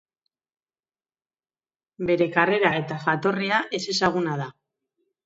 [2.11, 4.49] Bere karrera eta jatorria ezezaguna da.